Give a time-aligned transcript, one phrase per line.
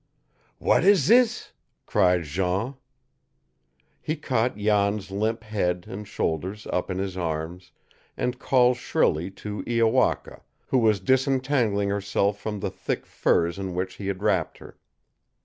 [0.57, 1.51] "What is this?"
[1.85, 2.73] cried Jean.
[4.01, 7.71] He caught Jan's limp head and shoulders up in his arms,
[8.17, 13.97] and called shrilly to Iowaka, who was disentangling herself from the thick furs in which
[13.97, 14.79] he had wrapped her.